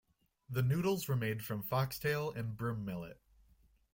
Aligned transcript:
The 0.49 0.63
noodles 0.63 1.07
were 1.07 1.15
made 1.15 1.43
from 1.45 1.61
foxtail 1.61 2.31
and 2.31 2.57
broom 2.57 2.83
millet. 2.83 3.21